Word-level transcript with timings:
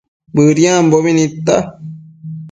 Bëdiambo 0.33 0.97
nidta 1.15 1.57